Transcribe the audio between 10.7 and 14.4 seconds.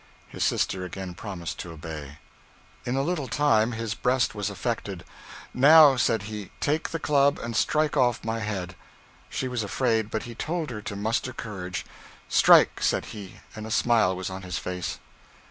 her to muster courage. 'Strike,' said he, and a smile was